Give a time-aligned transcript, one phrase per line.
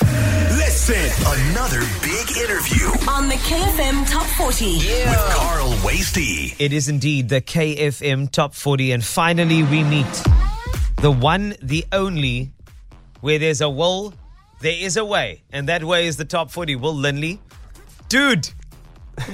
[0.00, 0.96] Listen,
[1.50, 4.76] another big interview on the KFM Top 40.
[4.78, 6.54] with Carl Wastie.
[6.58, 10.06] It is indeed the KFM Top 40, and finally we meet
[11.00, 12.52] the one, the only,
[13.20, 14.14] where there's a will,
[14.60, 16.76] there is a way, and that way is the Top 40.
[16.76, 17.40] Will Linley,
[18.08, 18.48] dude,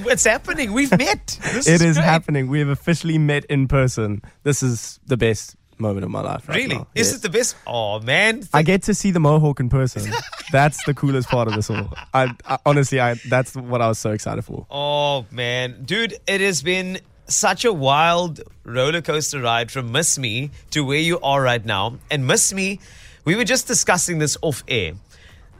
[0.03, 0.73] what's happening?
[0.73, 1.39] We've met.
[1.53, 2.05] This It is great.
[2.05, 2.47] happening.
[2.49, 4.21] We have officially met in person.
[4.43, 6.47] This is the best moment of my life.
[6.47, 6.75] Right Really?
[6.77, 6.87] now.
[6.95, 7.17] Is Yes.
[7.17, 7.55] it the best?
[7.67, 10.09] Oh man, I get to see the mohawk in person.
[10.51, 11.93] That's the coolest part of this all.
[12.13, 14.65] I, I honestly, I that's what I was so excited for.
[14.69, 20.51] Oh man, dude, it has been such a wild roller coaster ride from Miss Me
[20.71, 21.97] to where you are right now.
[22.09, 22.79] And Miss Me,
[23.25, 24.93] we were just discussing this off air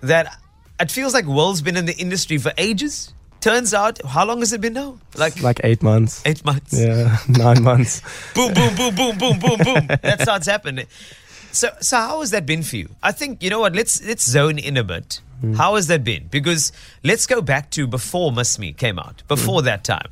[0.02, 0.36] that
[0.80, 3.14] it feels like Will's been in the industry for ages.
[3.42, 5.00] Turns out, how long has it been now?
[5.16, 6.22] Like, Like eight months.
[6.26, 6.80] eight months.
[6.80, 8.02] Yeah, nine months.
[8.36, 9.88] Boom, boom, boom, boom, boom, boom, boom.
[10.02, 10.86] That's how it's happened.
[11.52, 12.90] So, so how has that been for you?
[13.02, 13.76] I think you know what.
[13.76, 15.22] Let's let's zone in a bit.
[15.42, 15.54] Hmm.
[15.54, 16.28] How has that been?
[16.30, 16.72] Because
[17.04, 19.24] let's go back to before Miss Me came out.
[19.28, 19.66] Before hmm.
[19.66, 20.10] that time,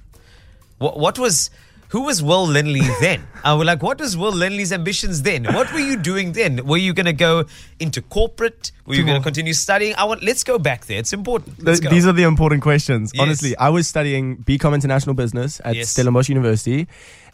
[0.80, 1.50] what what was
[1.90, 3.24] who was Will Linley then?
[3.44, 5.46] I was like, what was Will Linley's ambitions then?
[5.46, 6.66] What were you doing then?
[6.66, 7.46] Were you going to go
[7.80, 8.72] into corporate?
[8.86, 9.96] Were you going to continue studying?
[9.96, 10.24] I want.
[10.24, 11.00] Let's go back there.
[11.00, 11.64] It's important.
[11.64, 11.90] Let's go.
[11.90, 13.12] These are the important questions.
[13.14, 13.22] Yes.
[13.22, 15.90] Honestly, I was studying BCom International Business at Yes.
[15.90, 16.88] Stellenbosch University.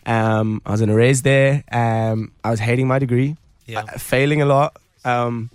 [0.06, 1.64] Um, I was in a raise there.
[1.72, 3.80] Um, I was hating my degree, Yeah.
[3.80, 5.50] uh, failing a lot, um,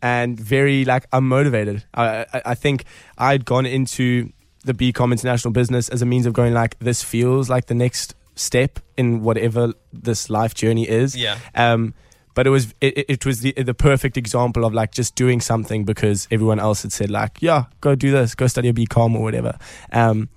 [0.00, 1.82] and very like unmotivated.
[1.92, 2.84] I, I, I think
[3.18, 4.30] I'd gone into
[4.64, 8.14] the BCom International Business as a means of going like this feels like the next
[8.36, 11.16] step in whatever this life journey is.
[11.16, 11.38] Yeah.
[11.54, 11.94] Um,
[12.34, 15.84] but it was it, it- was the the perfect example of like just doing something
[15.84, 19.22] because everyone else had said like yeah go do this go study a BCom or
[19.22, 19.58] whatever,
[19.92, 20.28] um,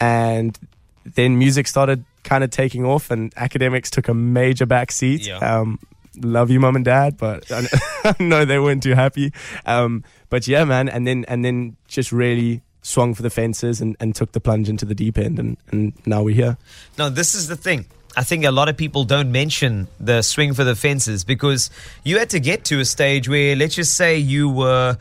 [0.00, 0.56] and
[1.04, 5.26] then music started kind of taking off and academics took a major backseat.
[5.26, 5.38] Yeah.
[5.38, 5.78] Um,
[6.22, 7.50] love you mom and dad, but
[8.04, 9.32] I know they weren't too happy.
[9.66, 13.96] Um, but yeah, man, and then and then just really swung for the fences and,
[14.00, 16.56] and took the plunge into the deep end and, and now we're here.
[16.98, 17.86] Now, this is the thing.
[18.16, 21.70] I think a lot of people don't mention the swing for the fences because
[22.04, 24.98] you had to get to a stage where, let's just say, you were,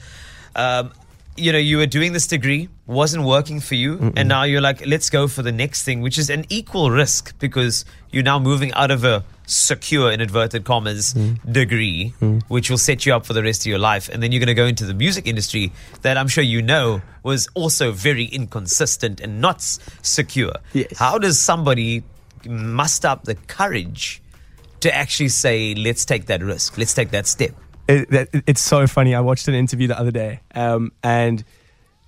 [0.56, 0.92] um,
[1.40, 4.86] you know, you were doing this degree, wasn't working for you, and now you're like,
[4.86, 8.74] let's go for the next thing, which is an equal risk because you're now moving
[8.74, 11.52] out of a secure, in inverted commas, mm.
[11.52, 12.42] degree, mm.
[12.48, 14.48] which will set you up for the rest of your life, and then you're going
[14.48, 19.20] to go into the music industry that I'm sure you know was also very inconsistent
[19.20, 20.54] and not secure.
[20.74, 20.98] Yes.
[20.98, 22.04] How does somebody
[22.46, 24.22] muster up the courage
[24.82, 27.54] to actually say, let's take that risk, let's take that step?
[27.90, 29.16] It, that, it's so funny.
[29.16, 31.44] I watched an interview the other day, um, and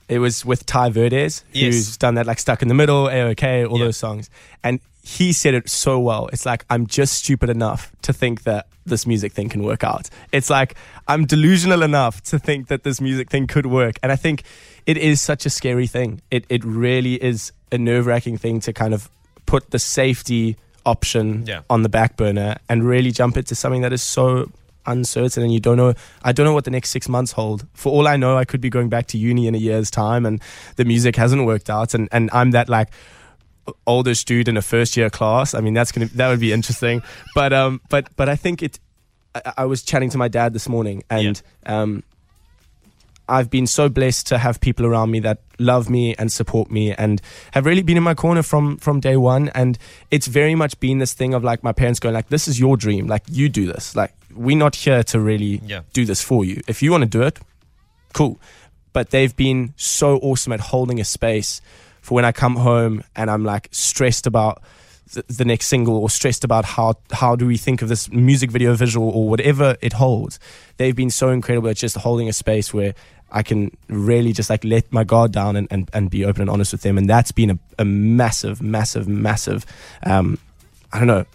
[0.08, 1.74] it was with Tai Verdes, Yes.
[1.74, 4.30] who's done that like Stuck in the Middle, AOK, all those songs,
[4.64, 6.30] and he said it so well.
[6.31, 10.09] It's like I'm just stupid enough to think that this music thing can work out.
[10.31, 10.75] It's like
[11.08, 14.44] I'm delusional enough to think that this music thing could work, and I think
[14.86, 16.22] it is such a scary thing.
[16.30, 19.09] It it really is a nerve wracking thing to kind of
[19.48, 21.62] put the safety option Yeah.
[21.69, 24.52] on the back burner and really jump into something that is so
[24.86, 25.94] uncertain and you don't know
[26.24, 27.68] I don't know what the next 6 months hold.
[27.74, 30.25] For all I know I could be going back to uni in a year's time
[30.25, 30.42] and
[30.75, 32.90] the music hasn't worked out and and I'm that like
[33.86, 35.53] oldest dude in a first year class.
[35.53, 37.03] I mean that's going to that would be interesting.
[37.36, 38.80] But um but but I think it
[39.36, 42.03] I, I was chatting to my dad this morning and um
[43.31, 46.92] I've been so blessed to have people around me that love me and support me
[46.92, 47.22] and
[47.53, 49.78] have really been in my corner from from day one and
[50.09, 52.75] it's very much been this thing of like my parents going like this is your
[52.75, 55.81] dream like you do this like we're not here to really Yeah.
[55.94, 56.62] do this for you.
[56.68, 57.40] If you want to do it
[58.14, 58.40] cool.
[58.94, 61.62] But they've been so awesome at holding a space
[62.02, 64.62] for when I come home and I'm like stressed about
[65.14, 68.52] the, the next single or stressed about how how do we think of this music
[68.52, 70.40] video visual or whatever it holds.
[70.78, 72.94] They've been so incredible at just holding a space where
[73.31, 76.50] I can really just like let my guard down and, and, and be open and
[76.50, 76.98] honest with them.
[76.98, 79.66] And that's been a, a massive massive massive
[80.06, 80.38] um,
[80.92, 81.25] I don't know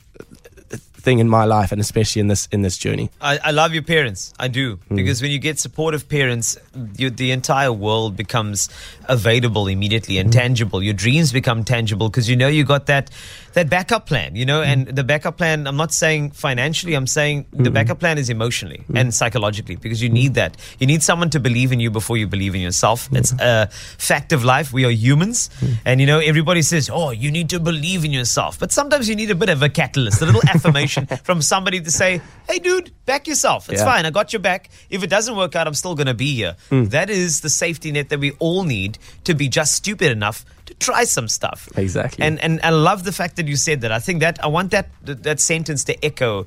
[1.07, 3.83] thing in my life and especially in this in this journey I, I love your
[3.83, 4.33] parents.
[4.39, 4.77] I do.
[4.89, 4.97] Hmm.
[4.97, 6.59] Because when you get supportive parents,
[6.97, 8.69] you, the entire world becomes
[9.09, 10.39] available immediately and hmm.
[10.39, 10.83] tangible.
[10.83, 13.11] Your dreams become tangible because you know you got that
[13.57, 14.95] that backup plan, you know, and mm.
[14.95, 17.73] the backup plan, I'm not saying financially, I'm saying the mm-hmm.
[17.73, 19.01] backup plan is emotionally mm.
[19.01, 20.59] and psychologically because you need that.
[20.79, 23.09] You need someone to believe in you before you believe in yourself.
[23.13, 24.75] It's a fact of life.
[24.75, 25.49] We are humans.
[25.61, 25.79] Mm.
[25.87, 28.59] And, you know, everybody says, oh, you need to believe in yourself.
[28.59, 31.91] But sometimes you need a bit of a catalyst, a little affirmation from somebody to
[31.91, 32.21] say,
[32.51, 33.71] hey, dude, back yourself.
[33.71, 33.87] It's Yeah.
[33.87, 34.05] fine.
[34.05, 34.69] I got your back.
[34.91, 36.57] If it doesn't work out, I'm still going to be here.
[36.71, 40.75] That is the safety net that we all need to be just stupid enough to
[40.75, 41.69] try some stuff.
[41.77, 42.25] Exactly.
[42.27, 43.93] And and I love the fact that you said that.
[43.93, 46.47] I think that I want that that, sentence to echo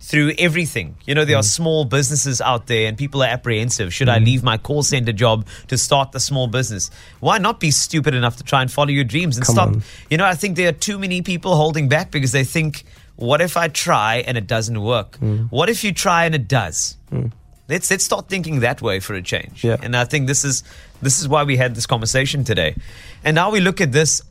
[0.00, 0.94] through everything.
[1.06, 1.40] You know, there Mm.
[1.40, 3.92] are small businesses out there and people are apprehensive.
[3.92, 6.90] Should I leave my call center job to start the small business?
[7.20, 9.68] Why not be stupid enough to try and follow your dreams and Come stop?
[9.68, 9.82] on.
[10.08, 12.84] You know, I think there are too many people holding back because they think,
[13.16, 15.18] what if I try and it doesn't work?
[15.18, 15.50] Mm.
[15.50, 16.96] What if you try and it does?
[17.68, 19.62] Let's let's start thinking that way for a change.
[19.62, 19.76] Yeah.
[19.82, 20.64] And I think this is
[21.02, 22.74] this is why we had this conversation today.
[23.24, 24.22] And now we look at this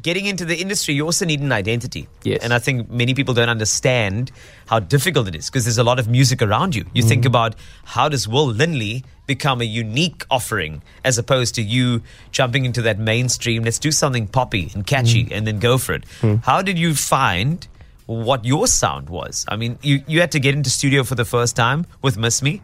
[0.00, 2.08] getting into the industry, you also need an identity.
[2.22, 2.42] Yes.
[2.42, 4.32] And I think many people don't understand
[4.66, 6.84] how difficult it is because there's a lot of music around you.
[6.92, 7.28] You think mm-hmm.
[7.28, 7.54] about
[7.84, 12.02] how does Will Linley become a unique offering as opposed to you
[12.32, 15.32] jumping into that mainstream, let's do something poppy and catchy mm.
[15.32, 16.04] and then go for it.
[16.20, 16.36] Hmm.
[16.42, 17.66] How did you find
[18.06, 19.44] what your sound was?
[19.48, 22.42] I mean, you, you had to get into studio for the first time with Miss
[22.42, 22.62] Me.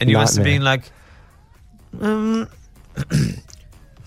[0.00, 0.90] And you must have been like,
[2.00, 2.48] um,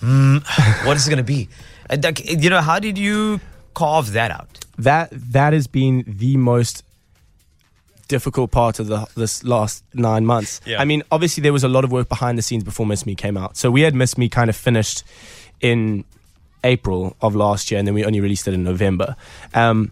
[0.01, 1.49] mm, what is it going to be?
[1.89, 3.39] And like, you know, how did you
[3.73, 4.61] carve that out?
[4.83, 6.83] that that has been the most
[8.07, 10.59] difficult part of the this last nine months.
[10.65, 10.81] Yeah.
[10.81, 13.15] I mean, obviously there was a lot of work behind the scenes before Miss Me
[13.15, 13.57] came out.
[13.57, 15.03] So we had Miss Me kind of finished
[15.61, 16.03] in
[16.63, 19.15] April of last year, and then we only released it in November.
[19.53, 19.91] Um,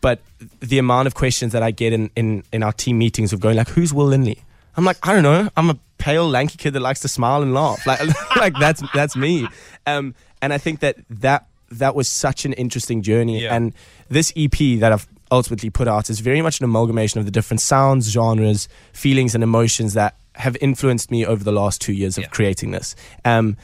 [0.00, 0.20] but
[0.60, 3.56] the amount of questions that I get in, in, in our team meetings of going
[3.56, 4.38] like, "Who's Will Linley?"
[4.76, 5.48] I'm like, I don't know.
[5.56, 7.86] I'm a pale, lanky kid that likes to smile and laugh.
[7.86, 8.00] Like,
[8.36, 9.48] like that's that's me.
[9.86, 13.42] Um, and I think that that that was such an interesting journey.
[13.42, 13.54] Yeah.
[13.56, 13.72] And
[14.08, 17.60] this EP that I've ultimately put out is very much an amalgamation of the different
[17.60, 22.24] sounds, genres, feelings, and emotions that have influenced me over the last two years of
[22.24, 22.28] Yeah.
[22.28, 22.94] creating this.
[23.24, 23.56] Um,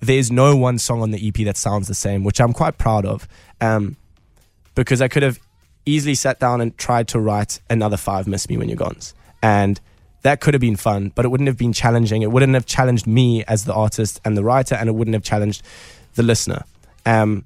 [0.00, 3.04] there's no one song on the EP that sounds the same, which I'm quite proud
[3.04, 3.26] of.
[3.60, 3.96] Um,
[4.80, 5.38] because I could have
[5.84, 9.12] easily sat down and tried to write another five Miss Me When You're Gones.
[9.42, 9.78] And
[10.22, 12.22] that could have been fun, but it wouldn't have been challenging.
[12.22, 15.22] It wouldn't have challenged me as the artist and the writer, and it wouldn't have
[15.22, 15.62] challenged
[16.14, 16.64] the listener.
[17.04, 17.44] Um,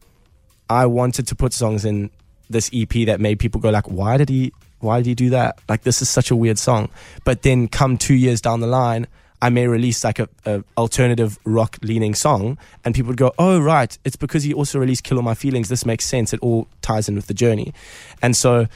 [0.71, 2.11] I wanted to put songs in
[2.49, 4.53] this EP that made people go like, "Why did he?
[4.79, 5.59] Why did he do that?
[5.69, 6.89] Like, this is such a weird song."
[7.25, 9.09] But then, come two years down the line,
[9.45, 13.61] I may release like a, a alternative rock leaning song, and people would go, "Oh,
[13.61, 15.69] right, it's because he also released Kill All My Feelings.
[15.69, 16.33] This makes sense.
[16.33, 17.75] It all ties in with the journey."
[18.23, 18.69] And so,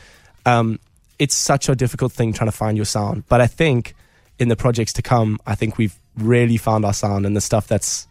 [0.44, 0.78] um,
[1.18, 3.24] it's such a difficult thing trying to find your sound.
[3.30, 3.94] But I think
[4.38, 7.66] in the projects to come, I think we've really found our sound, and the stuff
[7.66, 8.06] that's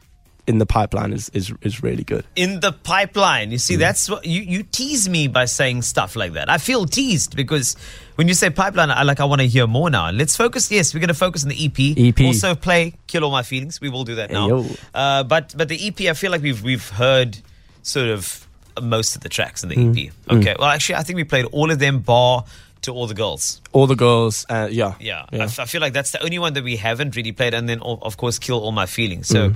[0.48, 2.26] in the pipeline is is, is really good.
[2.36, 3.52] In the pipeline.
[3.52, 3.80] You see, Mm.
[3.80, 6.50] that's what you, you tease me by saying stuff like that.
[6.50, 7.76] I feel teased because
[8.16, 10.10] when you say pipeline, I like I want to hear more now.
[10.12, 10.72] Let's focus.
[10.72, 11.98] Yes, we're going to focus on the EP.
[11.98, 12.26] EP.
[12.26, 13.82] Also play Kill All My Feelings.
[13.82, 14.66] We will do that now.
[14.94, 17.38] Uh, but but the EP, I feel like we've we've heard
[17.84, 18.48] sort of
[18.82, 19.98] most of the tracks in the Mm.
[20.08, 20.14] EP.
[20.38, 20.56] Okay.
[20.58, 22.46] Well, actually, I think we played all of them bar
[22.84, 23.60] to all the girls.
[23.74, 26.54] All the girls, uh, yeah, Yeah, I, f- I feel like that's the only one
[26.54, 29.28] that we haven't really played, and then of course, kill all my feelings.
[29.28, 29.50] So.
[29.50, 29.56] Mm.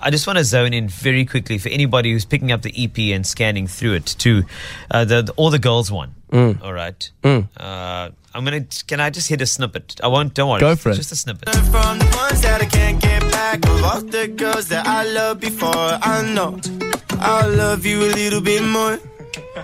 [0.00, 2.98] I just want to zone in very quickly for anybody who's picking up the EP
[3.14, 4.44] and scanning through it to
[4.90, 6.14] uh, the, the all the girls one.
[6.30, 6.62] Mm.
[6.62, 7.10] All right.
[7.24, 8.66] Uh, I'm gonna.
[8.86, 10.00] Can I just hit a snippet?
[10.02, 10.34] I won't.
[10.34, 10.60] Don't worry.
[10.60, 10.96] Go for it.
[10.96, 11.48] Just a snippet.
[11.48, 15.40] From the ones that I can't get back of all the girls that I loved
[15.40, 15.70] before.
[15.74, 16.60] I know
[17.20, 18.98] I'll love you a little bit more.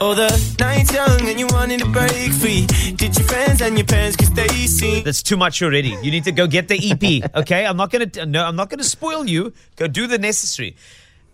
[0.00, 0.28] Oh, the
[0.58, 2.66] night's young and you wanted to break free.
[2.96, 5.02] Did your friends and your parents cause they see?
[5.02, 5.96] That's too much already.
[6.02, 7.30] You need to go get the EP.
[7.36, 8.10] Okay, I'm not gonna.
[8.26, 9.52] No, I'm not gonna spoil you.
[9.76, 10.76] Go do the necessary.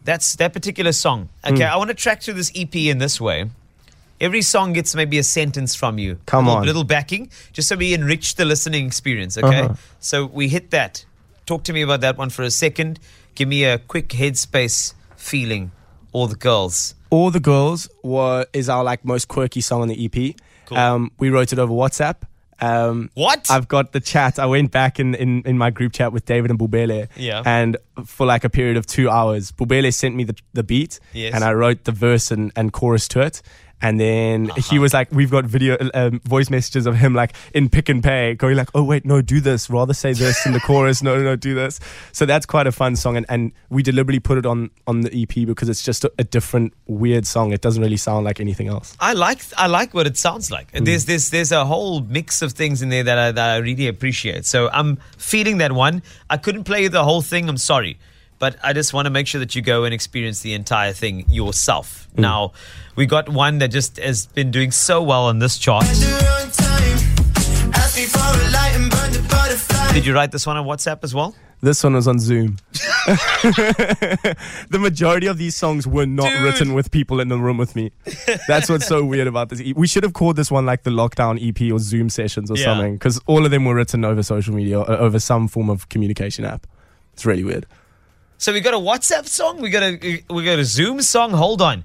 [0.04, 1.28] That's that particular song.
[1.44, 1.72] Okay, Hmm.
[1.72, 3.50] I want to track through this EP in this way.
[4.20, 6.18] Every song gets maybe a sentence from you.
[6.26, 6.66] Come little, on.
[6.66, 9.38] little backing, just so we enrich the listening experience.
[9.38, 9.74] Okay, Uh-huh.
[10.00, 11.04] so we hit that.
[11.46, 12.98] Talk to me about that one for a second.
[13.36, 15.70] Give me a quick headspace feeling.
[16.12, 16.94] All the girls.
[17.10, 20.34] All the girls were is our like most quirky song on the EP.
[20.66, 20.78] Cool.
[20.78, 22.16] Um, we wrote it over WhatsApp.
[22.60, 23.46] Um, What?
[23.50, 24.38] I've got the chat.
[24.38, 27.08] I went back in, in, in my group chat with David and Bubele.
[27.16, 27.42] Yeah.
[27.46, 30.98] And for like a period of two hours, Bubele sent me the, the beat.
[31.12, 31.34] Yes.
[31.34, 33.42] And I wrote the verse and, and chorus to it.
[33.80, 34.60] And then Uh-huh.
[34.70, 38.02] he was like, we've got video, um, voice messages of him like in Pick n
[38.02, 39.70] Pay going like, oh wait, no, do this.
[39.70, 41.02] Rather say this in the chorus.
[41.02, 41.78] No, no, no, do this.
[42.12, 43.16] So that's quite a fun song.
[43.16, 46.24] And, and we deliberately put it on, on the EP because it's just a, a
[46.24, 47.52] different weird song.
[47.52, 48.96] It doesn't really sound like anything else.
[49.00, 50.70] I like I like what it sounds like.
[50.76, 50.84] Hmm.
[50.84, 53.86] There's there's there's a whole mix of things in there that I, that I really
[53.86, 54.44] appreciate.
[54.46, 56.02] So I'm feeling that one.
[56.30, 57.48] I couldn't play the whole thing.
[57.48, 57.98] I'm sorry,
[58.38, 61.24] but I just want to make sure that you go and experience the entire thing
[61.28, 62.08] yourself.
[62.14, 62.22] Hmm.
[62.22, 62.52] Now,
[62.96, 65.84] we got one that just has been doing so well on this chart.
[65.84, 67.72] At the wrong time.
[67.74, 69.92] Ask me for a light and burn the butterfly.
[69.92, 71.34] Did you write this one on WhatsApp as well?
[71.60, 72.58] This one was on Zoom.
[73.08, 76.42] the majority of these songs were not Dude.
[76.42, 77.90] written with people in the room with me.
[78.46, 79.60] That's what's so weird about this.
[79.74, 82.64] We should have called this one like the lockdown EP or Zoom sessions or Yeah.
[82.64, 85.88] something because all of them were written over social media or over some form of
[85.88, 86.66] communication app.
[87.14, 87.66] It's really weird.
[88.38, 89.60] So we got a WhatsApp song.
[89.60, 91.32] We got a we got a Zoom song.
[91.32, 91.84] Hold on.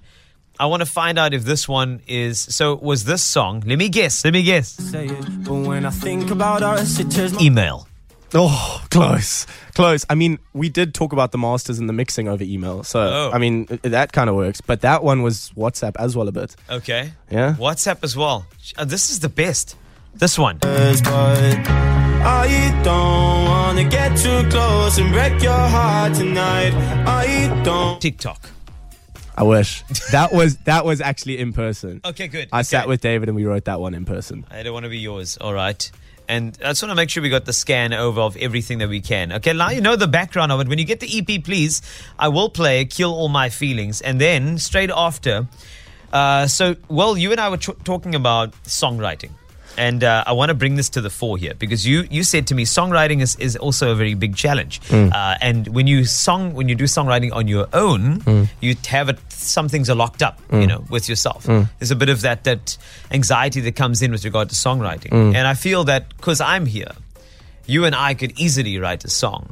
[0.60, 2.40] I want to find out if this one is.
[2.40, 3.64] So, was this song?
[3.66, 4.24] Let me guess.
[4.24, 4.70] Let me guess.
[4.70, 7.88] Say it, but when I think about us, it turns Email.
[8.36, 9.46] Oh, close,
[9.76, 10.06] close.
[10.10, 13.32] I mean, we did talk about the masters and the mixing over email, so Oh.
[13.34, 14.60] I mean that kind of works.
[14.62, 16.56] But that one was WhatsApp as well a bit.
[16.70, 17.14] Okay.
[17.30, 17.56] Yeah.
[17.60, 18.46] WhatsApp as well.
[18.78, 19.76] Uh, this is the best.
[20.16, 20.58] This one.
[20.60, 26.74] but I don't wanna get too close and break your heart tonight.
[27.06, 28.02] I don't.
[28.02, 28.50] TikTok.
[29.36, 32.02] I wish that was that was actually in person.
[32.06, 32.50] Okay, good.
[32.52, 34.46] I sat with David and we wrote that one in person.
[34.52, 35.38] I don't want to be yours.
[35.38, 35.92] All right.
[36.30, 38.88] And I just want to make sure we got the scan over of everything that
[38.88, 39.34] we can.
[39.34, 40.70] Okay, now you know the background of it.
[40.70, 41.82] When you get the EP, please,
[42.18, 44.00] I will play Kill All My Feelings.
[44.00, 45.48] And then straight after,
[46.14, 49.32] uh, so, well, you and I were ch- talking about songwriting.
[49.78, 52.48] And uh, I want to bring this to the fore here because you, you said
[52.48, 54.82] to me songwriting is, is also a very big challenge.
[54.82, 55.12] Mm.
[55.14, 58.50] Uh, and when you song when you do songwriting on your own, mm.
[58.62, 59.20] you have it.
[59.30, 60.68] Some things are locked up, you mm.
[60.68, 61.46] know, with yourself.
[61.46, 62.78] There's a bit of that that
[63.12, 65.12] anxiety that comes in with regard to songwriting.
[65.12, 66.92] And I feel that because I'm here,
[67.66, 69.52] you and I could easily write a song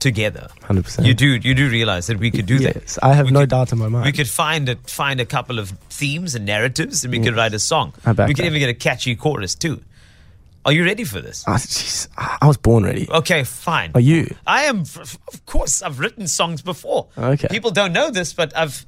[0.00, 0.48] together.
[0.62, 1.04] 100%.
[1.04, 2.76] You do you do realize that we could do that.
[2.76, 4.04] Yes, I have We no could- doubt in my mind.
[4.06, 7.54] We could find a find a couple of themes and narratives, and we could write
[7.54, 7.92] a song.
[8.06, 8.44] We could that.
[8.46, 9.80] even get a catchy chorus too.
[10.64, 11.44] Are you ready for this?
[11.46, 13.08] Ah, jeez, I was born ready.
[13.10, 13.92] Okay, fine.
[13.94, 14.34] Are you?
[14.46, 14.80] I am.
[14.80, 17.06] Of course, I've written songs before.
[17.16, 17.48] Okay.
[17.48, 18.84] People don't know this, but I've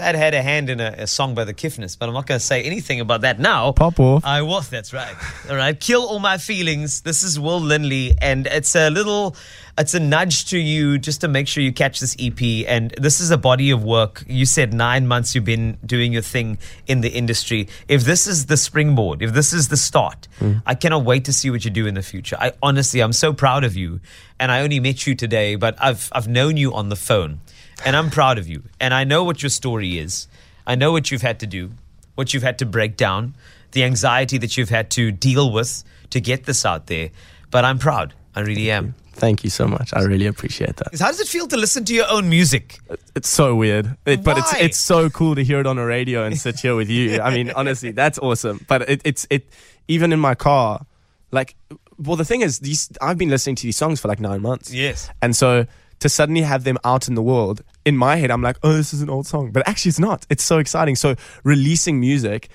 [0.00, 2.38] had had a hand in a, a song by the Kiffness, but I'm not going
[2.38, 3.72] to say anything about that now.
[3.72, 4.24] Pop off.
[4.24, 4.68] I was.
[4.68, 5.14] That's right.
[5.48, 5.78] All right.
[5.78, 7.02] Kill all my feelings.
[7.02, 9.36] This is Will Linley, and it's a little.
[9.78, 12.40] It's a nudge to you just to make sure you catch this EP.
[12.68, 14.24] And this is a body of work.
[14.26, 17.68] You said nine months you've been doing your thing in the industry.
[17.88, 20.62] If this is the springboard, if this is the start, mm.
[20.66, 22.36] I cannot wait to see what you do in the future.
[22.38, 24.00] I honestly, I'm so proud of you.
[24.38, 27.40] And I only met you today, but I've I've known you on the phone,
[27.84, 28.62] and I'm proud of you.
[28.80, 30.26] And I know what your story is.
[30.66, 31.70] I know what you've had to do,
[32.14, 33.34] what you've had to break down,
[33.72, 37.10] the anxiety that you've had to deal with to get this out there.
[37.50, 38.14] But I'm proud.
[38.34, 38.94] I really am.
[39.14, 39.92] Thank you so much.
[39.92, 40.98] I really appreciate that.
[40.98, 42.78] How does it feel to listen to your own music?
[43.14, 46.24] It's so weird, It- but it's it's so cool to hear it on a radio
[46.24, 47.20] and sit here with you.
[47.20, 48.64] I mean, honestly, that's awesome.
[48.68, 49.46] But it, it's it
[49.88, 50.86] even in my car,
[51.32, 51.54] like,
[51.98, 54.72] well, the thing is, these I've been listening to these songs for like nine months.
[54.72, 55.10] Yes.
[55.20, 55.66] and so
[56.00, 58.92] to suddenly have them out in the world, in my head, I'm like, oh, this
[58.92, 60.26] is an old song, but actually, it's not.
[60.28, 60.96] It's so exciting.
[60.96, 61.14] So
[61.44, 62.48] releasing music.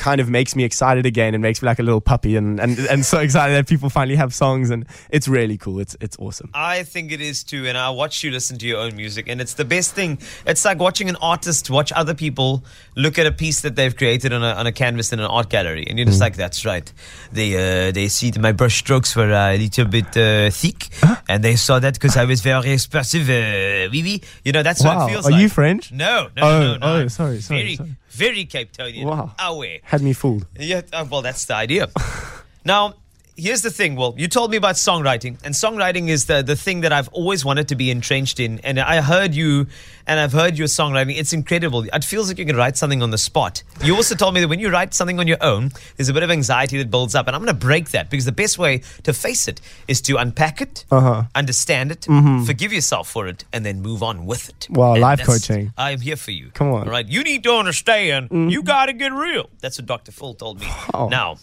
[0.00, 2.78] Kind of makes me excited again and makes me like a little puppy and, and,
[2.78, 5.78] and so excited that people finally have songs and it's really cool.
[5.78, 6.48] It's it's awesome.
[6.54, 9.42] I think it is too, and I watch you listen to your own music, and
[9.42, 10.18] it's the best thing.
[10.46, 12.64] It's like watching an artist watch other people
[12.96, 15.50] look at a piece that they've created on a, on a canvas in an art
[15.50, 16.90] gallery, and you're just like, "That's right."
[17.32, 17.50] They
[17.88, 20.88] uh, they see that my brush strokes were a little bit uh, thick,
[21.28, 23.28] and they saw that because I was very expressive.
[23.28, 24.22] Uh, oui, oui.
[24.44, 25.06] You know, that's what Wow.
[25.06, 25.42] it feels Are like.
[25.42, 25.92] you French?
[25.92, 26.86] No, no, Oh, no, no.
[27.04, 27.96] oh, sorry, sorry, Very, sorry.
[28.10, 29.04] Very Cape Townian.
[29.04, 29.32] Wow.
[29.38, 29.78] Aware.
[29.82, 30.46] Had me fooled.
[30.58, 31.88] Yeah, uh, well, that's the idea.
[32.64, 32.94] now,
[33.40, 33.96] here's the thing.
[33.96, 37.44] Well, you told me about songwriting, and songwriting is the, the thing that I've always
[37.44, 38.58] wanted to be entrenched in.
[38.60, 39.66] And I heard you,
[40.06, 41.16] and I've heard your songwriting.
[41.16, 41.84] It's incredible.
[41.92, 43.62] It feels like you can write something on the spot.
[43.82, 46.22] You also told me that when you write something on your own, there's a bit
[46.22, 47.26] of anxiety that builds up.
[47.26, 50.16] And I'm going to break that because the best way to face it is to
[50.16, 51.24] unpack it, Uh-huh.
[51.34, 52.04] understand it,
[52.46, 54.66] forgive yourself for it, and then move on with it.
[54.70, 55.72] Wow, And life coaching.
[55.78, 56.50] I am here for you.
[56.54, 56.84] Come on.
[56.86, 57.06] All right.
[57.08, 58.28] You need to understand.
[58.30, 59.48] You got to get real.
[59.60, 60.12] That's what Dr.
[60.12, 60.66] Phil told me.
[60.94, 61.08] Oh.
[61.08, 61.36] Now,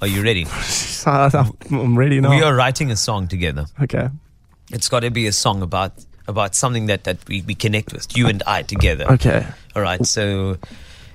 [0.00, 0.46] are you ready?
[1.06, 2.30] I'm ready now.
[2.30, 3.66] We are writing a song together.
[3.82, 4.08] okay.
[4.72, 5.92] It's got to be a song about
[6.28, 9.04] about something that, that we, we connect with, you and I together.
[9.12, 9.44] Okay.
[9.74, 10.04] All right.
[10.06, 10.58] So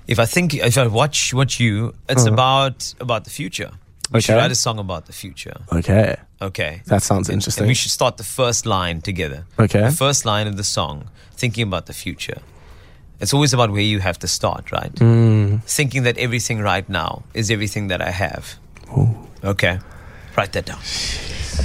[0.07, 3.71] if I think if I watch watch you, it's about about the future.
[4.11, 4.41] We should Uh-huh.
[4.43, 5.55] Write a song about the future.
[5.71, 6.15] Okay.
[6.41, 6.81] Okay.
[6.87, 7.63] That sounds interesting.
[7.63, 9.45] And we should start the first line together.
[9.57, 9.81] Okay.
[9.85, 12.39] The first line of the song, thinking about the future.
[13.21, 14.91] It's always about where you have to start, right?
[14.99, 15.57] Hmm.
[15.65, 18.57] Thinking that everything right now is everything that I have.
[19.43, 19.79] Okay.
[20.35, 20.79] Write that down.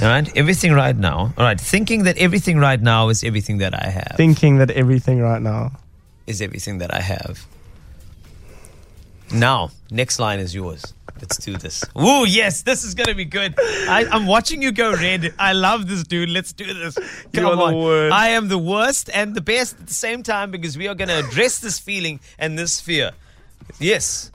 [0.01, 0.29] All right.
[0.37, 1.33] Everything right now.
[1.37, 1.59] All right.
[1.59, 4.13] Thinking that everything right now is everything that I have.
[4.17, 5.71] Thinking that everything right now.
[6.27, 7.45] is everything that I have.
[9.33, 10.93] Now, next line is yours.
[11.19, 11.83] Let's do this.
[11.97, 13.53] Ooh, yes, this is gonna be good.
[13.59, 15.33] I, I'm watching you go red.
[15.37, 16.29] I love this, dude.
[16.29, 16.95] Let's do this.
[17.33, 18.11] Come You're on.
[18.11, 21.19] I am the worst and the best at the same time because we are gonna
[21.19, 23.11] address this feeling and this fear.
[23.79, 24.31] Yes,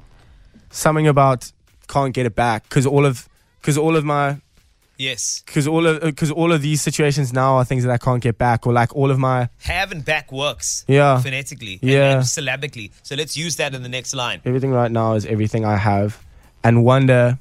[0.70, 1.52] Something about
[1.88, 3.28] can't get it back because all of
[3.60, 4.38] because all of my
[4.98, 5.42] yes.
[5.46, 8.38] because all of because all of these situations now are things that I can't get
[8.38, 10.84] back or like all of my Have and back works.
[10.88, 11.20] Yeah.
[11.20, 11.78] Phonetically.
[11.82, 12.20] and- Yeah.
[12.22, 12.92] Syllabically.
[13.02, 14.40] So let's use that in the next line.
[14.44, 16.18] everything right now is everything I have
[16.64, 17.38] and wonder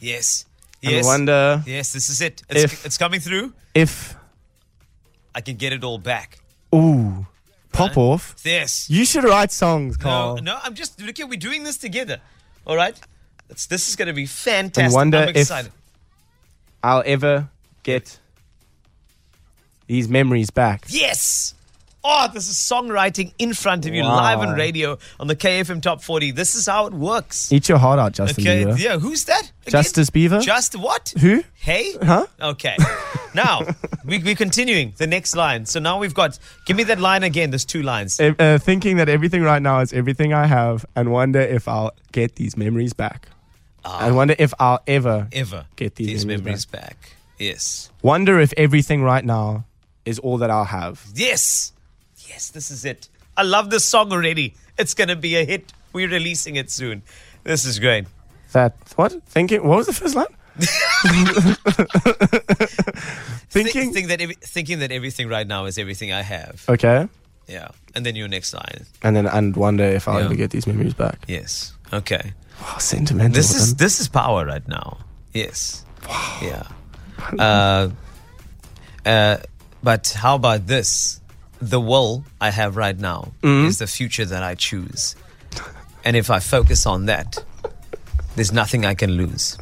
[0.00, 0.44] Yes.
[0.82, 1.04] and Yes.
[1.04, 2.42] wonder Yes, this is it.
[2.48, 3.52] It's, If- it's coming through.
[3.74, 4.16] if
[5.34, 6.38] I can get it all back.
[6.74, 7.26] ooh
[7.72, 8.34] Pop off.
[8.44, 8.90] Yes.
[8.90, 12.18] You should write songs, No, no, I'm just look at we're doing this together.
[12.66, 12.98] All right?
[13.50, 14.94] It's, this is going to be fantastic.
[14.94, 15.72] wonder I'm if- excited.
[16.82, 17.48] I'll ever
[17.82, 18.18] get
[19.86, 20.84] these memories back.
[20.88, 21.54] Yes.
[22.02, 24.16] Oh, this is songwriting in front of you, Wow.
[24.16, 26.30] live on radio on the KFM Top 40.
[26.30, 27.52] This is how it works.
[27.52, 28.78] Eat your heart out, Justin Okay, Bieber.
[28.78, 29.42] yeah, who's that?
[29.42, 29.72] again?
[29.72, 30.40] Justice Beaver.
[30.40, 31.12] Just what?
[31.20, 31.42] Who?
[31.56, 31.92] Hey?
[32.02, 32.24] Huh?
[32.40, 32.74] Okay.
[33.34, 33.60] now,
[34.06, 35.66] we, we're continuing the next line.
[35.66, 37.50] So now we've got, give me that line again.
[37.50, 38.18] There's two lines.
[38.18, 42.36] Uh, thinking that everything right now is everything I have, and wonder if I'll get
[42.36, 43.28] these memories back.
[43.84, 46.82] I wonder if I'll ever Ever get these, memories, memories back.
[47.00, 47.16] back.
[47.38, 47.90] Yes.
[48.02, 49.64] Wonder if everything right now
[50.04, 51.04] is all that I'll have.
[51.14, 51.72] Yes.
[52.28, 53.08] Yes, this is it.
[53.36, 54.54] I love this song already.
[54.78, 55.72] It's going to be a hit.
[55.92, 57.02] We're releasing it soon.
[57.44, 58.04] This is great.
[58.52, 59.12] That what?
[59.26, 59.64] Thinking.
[59.66, 60.26] What was the first line?
[63.50, 63.92] Think, Thinking.
[63.92, 66.64] think that every, thinking that everything right now is everything I have.
[66.68, 67.08] okay.
[67.48, 67.68] Yeah.
[67.96, 68.86] And then your next line.
[69.02, 70.26] And then and wonder if I'll Yeah.
[70.26, 71.18] ever get these memories back.
[71.26, 71.72] Yes.
[71.92, 72.32] Okay.
[72.62, 73.34] Oh, sentimental.
[73.34, 74.98] This is this is power right now.
[75.32, 75.84] Yes.
[76.42, 76.64] Yeah.
[77.38, 77.90] Uh,
[79.06, 79.36] uh,
[79.82, 81.20] but how about this?
[81.60, 83.66] The will I have right now Mm-hmm.
[83.68, 85.14] is the future that I choose.
[86.04, 87.44] And if I focus on that,
[88.34, 89.58] there's nothing I can lose.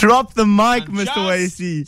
[0.00, 1.26] Drop the mic, I'm Mr.
[1.26, 1.84] Wastie.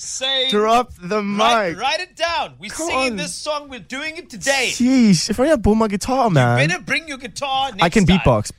[0.50, 1.40] Drop the mic.
[1.40, 2.56] Write, write it down.
[2.58, 3.16] We're Come singing on.
[3.16, 3.70] this song.
[3.70, 4.68] We're doing it today.
[4.70, 6.60] Jeez, if I had bought my guitar, man.
[6.60, 7.70] You Better bring your guitar.
[7.80, 8.18] I can time.
[8.18, 8.52] beatbox.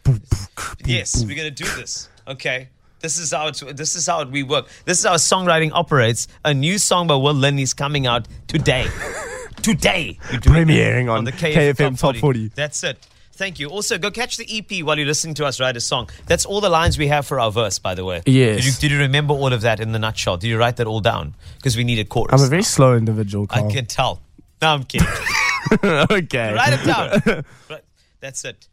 [0.88, 2.10] Yes, we're gonna do this.
[2.28, 2.70] Okay.
[3.00, 4.70] This is how it's, this is how it, we work.
[4.86, 6.28] This is how songwriting operates.
[6.44, 8.88] A new song by Will Lynn is coming out today.
[9.62, 10.18] today.
[10.24, 12.48] Premiering it on the KFM, KFM Top 40.
[12.56, 13.06] That's it.
[13.36, 13.70] Thank you.
[13.70, 16.08] Also, go catch the EP while you're listening to us write a song.
[16.28, 18.22] That's all the lines we have for our verse, by the way.
[18.28, 18.58] Yes.
[18.58, 20.38] Did you, did you remember all of that in the nutshell?
[20.38, 21.34] Did you write that all down?
[21.58, 22.32] Because we need a chorus.
[22.40, 24.22] I'm a very slow individual, I can tell.
[24.62, 25.08] No, I'm kidding.
[25.84, 26.54] okay.
[26.54, 27.44] write it down.
[27.70, 27.82] Right.
[28.20, 28.68] That's it.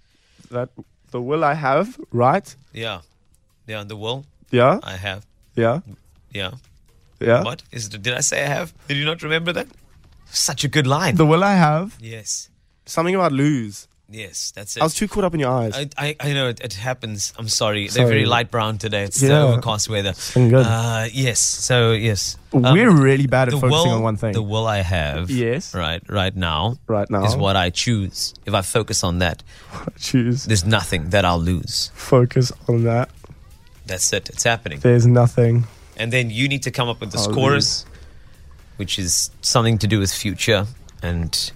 [0.50, 0.68] That
[1.10, 2.54] the will I have, right?
[2.72, 3.00] Yeah.
[3.66, 5.24] Yeah, the will Yeah, I have.
[5.56, 5.80] yeah,
[6.32, 6.52] Yeah.
[7.18, 7.42] yeah.
[7.42, 8.02] What is it?
[8.02, 8.72] Did I say I have?
[8.88, 9.68] Did you not remember that?
[10.26, 11.16] Such a good line.
[11.16, 12.50] The will I have, yes,
[12.86, 13.88] something about lose.
[14.10, 14.80] Yes, that's it.
[14.80, 15.74] I was too caught up in your eyes.
[15.76, 17.32] I, I, I know it, it happens.
[17.38, 17.88] I'm sorry.
[17.88, 18.04] sorry.
[18.04, 19.04] They're very light brown today.
[19.04, 19.42] It's the Yeah.
[19.44, 20.14] overcast weather.
[20.34, 20.54] good.
[20.66, 21.40] Uh, yes.
[21.40, 24.32] So yes, Um, We're really bad at focusing will, on one thing.
[24.32, 25.30] The will I have.
[25.30, 25.74] Yes.
[25.74, 26.02] Right.
[26.08, 26.78] Right now.
[26.86, 27.24] Right now.
[27.24, 28.34] is what I choose.
[28.46, 29.42] If I focus on that,
[29.98, 30.44] Choose.
[30.44, 31.90] there's nothing that I'll lose.
[31.94, 33.08] Focus on that.
[33.86, 34.28] That's it.
[34.30, 34.80] It's happening.
[34.80, 35.64] There's nothing.
[35.96, 37.84] And then you need to come up with this I'll chorus,
[38.76, 40.66] which is something to do with future
[41.02, 41.52] and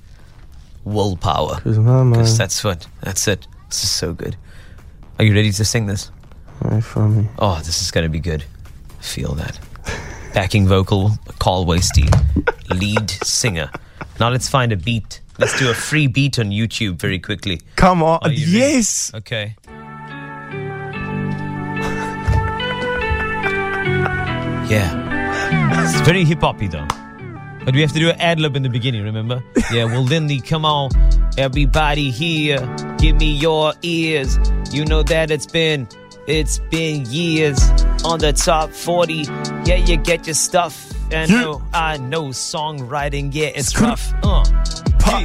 [0.85, 1.61] willpower.
[1.61, 2.87] Cause my mind Because that's what.
[3.03, 3.47] That's it.
[3.68, 4.37] This is so good.
[5.18, 6.11] Are you ready to sing this?
[6.83, 7.29] from me.
[7.38, 8.44] Oh, this is going to be good.
[9.01, 9.59] Feel that.
[10.33, 12.09] Backing vocal, Carl Wastie.
[12.70, 13.70] Lead singer.
[14.18, 15.20] Now let's find a beat.
[15.38, 17.61] Let's do a free beat on YouTube very quickly.
[17.77, 18.20] Come on.
[18.25, 18.51] You ready?
[18.51, 19.12] yes.
[19.14, 19.57] Okay.
[24.68, 25.85] Yeah.
[25.85, 26.87] It's very hip hoppy though.
[27.64, 29.42] But we have to do an ad lib in the beginning, remember?
[29.72, 30.90] Yeah, well, Lindy, come on.
[31.38, 32.59] Everybody here,
[32.98, 34.38] give me your ears.
[34.70, 35.88] You know that it's been,
[36.27, 37.59] it's been years
[38.05, 39.14] on the top 40.
[39.64, 40.90] Yeah, you get your stuff.
[41.11, 41.55] And Yeah.
[41.72, 44.12] I know songwriting, yeah, it's rough.
[44.22, 44.44] Uh.
[44.98, 45.24] Pa.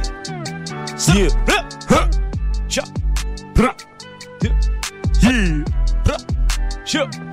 [1.14, 1.28] Yeah.
[1.48, 2.10] Yeah.
[6.86, 7.08] Sure.
[7.12, 7.29] Yeah.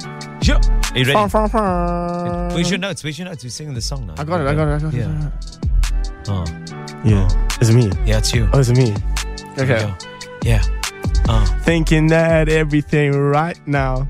[0.47, 0.63] Sure.
[0.63, 0.71] Sure.
[0.71, 1.11] Are you ready?
[1.11, 2.49] Far, far, far.
[2.53, 3.03] Where's your notes?
[3.03, 3.43] Where's your notes?
[3.43, 4.13] We're singing the song now.
[4.17, 4.47] I got it.
[4.47, 4.75] I got it.
[4.75, 4.97] I got it.
[4.97, 5.31] Yeah.
[6.29, 6.45] Oh,
[7.03, 7.27] Yeah.
[7.29, 7.57] Oh.
[7.59, 7.91] Is it me?
[8.05, 8.49] yeah, it's you.
[8.53, 8.95] Oh, is it me?
[9.59, 9.79] Okay.
[9.79, 9.93] go.
[10.43, 10.63] Yeah.
[11.27, 14.07] Oh, Thinking that everything right now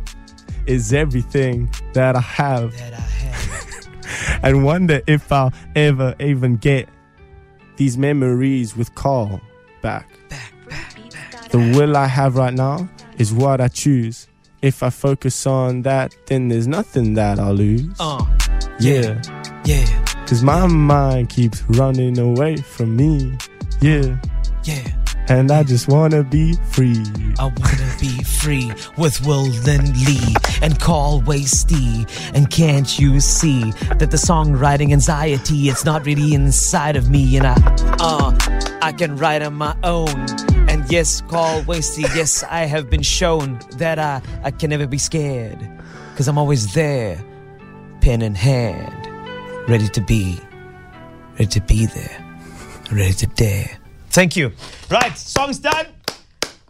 [0.67, 4.39] is everything that I have, that I have.
[4.43, 6.88] and wonder if I'll ever even get
[7.78, 9.41] these memories with Carl
[9.82, 10.08] back.
[10.30, 11.50] back, back.
[11.50, 14.28] The will I have right now is what I choose.
[14.62, 17.96] If I focus on that, then there's nothing that I'll lose.
[18.00, 18.28] Oh,
[18.80, 19.22] yeah,
[19.65, 19.86] yeah,
[20.26, 23.38] cause my mind keeps running away from me.
[23.82, 24.17] Yeah,
[24.63, 24.88] yeah.
[25.30, 27.04] and I just wanna be free.
[27.38, 32.08] I wanna be free with Will and Lee and Carl Wastie.
[32.34, 37.38] And can't you see that the songwriting anxiety it's not really inside of me?
[37.38, 37.56] And I,
[38.00, 38.36] uh,
[38.82, 40.08] I can write on my own.
[40.89, 45.60] Yes, Carl Wastie, yes, I have been shown that I, I can never be scared.
[46.15, 47.23] Cause I'm always there,
[48.02, 49.08] pen in hand,
[49.69, 50.39] ready to be,
[51.34, 52.26] ready to be there,
[52.91, 53.78] ready to dare.
[54.12, 54.54] Thank you.
[54.89, 55.88] Right, song's done.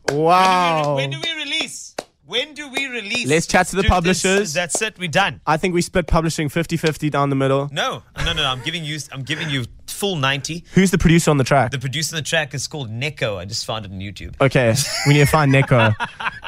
[0.10, 0.96] Wow.
[0.96, 1.96] When do we release?
[2.26, 3.28] When do we release?
[3.28, 4.52] Let's chat to the this- publishers.
[4.52, 4.98] that's it.
[5.00, 5.40] We're done.
[5.46, 7.70] I think we split publishing 50 50 down the middle.
[7.72, 8.46] No, no, no, no.
[8.46, 8.98] I'm giving you.
[9.14, 9.66] I'm giving you
[9.98, 10.64] full 90.
[10.74, 11.72] Who's the producer on the track?
[11.72, 13.38] The producer on the track is called Neko.
[13.38, 14.36] I just found it on YouTube.
[14.40, 14.76] okay,
[15.08, 15.96] we need to find Neko.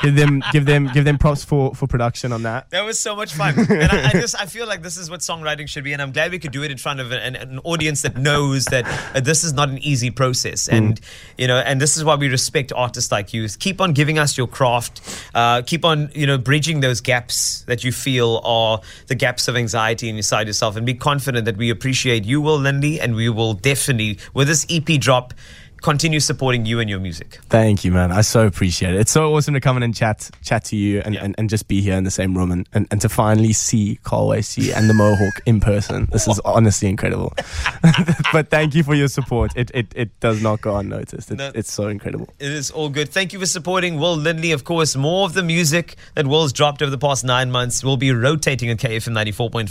[0.03, 2.69] give them, give them, give them props for for production on that.
[2.69, 5.21] That was so much fun, and I, I just I feel like this is what
[5.21, 7.59] songwriting should be, and I'm glad we could do it in front of an, an
[7.63, 8.85] audience that knows that
[9.15, 10.99] uh, this is not an easy process, and
[11.37, 13.47] you know, and this is why we respect artists like you.
[13.47, 15.01] Keep on giving us your craft,
[15.33, 19.55] uh, keep on you know bridging those gaps that you feel are the gaps of
[19.55, 23.38] anxiety inside yourself, and be confident that we appreciate you, Will Linley, and we will
[23.53, 25.33] definitely with this EP drop.
[25.81, 27.39] Continue supporting you and your music.
[27.47, 28.11] Thank you, man.
[28.11, 28.99] I so appreciate it.
[28.99, 31.23] It's so awesome to come in and chat chat to you and, Yeah.
[31.23, 33.97] and, and just be here in the same room and, and, and to finally see
[34.03, 36.09] Carl Wastie and the Mohawk in person.
[36.11, 37.31] This is honestly incredible.
[38.33, 39.53] but thank you for your support.
[39.55, 41.31] It it, it does not go unnoticed.
[41.31, 41.49] It, No.
[41.55, 42.27] It's so incredible.
[42.39, 43.07] It is all good.
[43.07, 44.51] Thank you for supporting Will Linley.
[44.51, 47.95] Of course, more of the music that Will's dropped over the past nine months will
[47.95, 49.69] be rotating on KFM 94.5.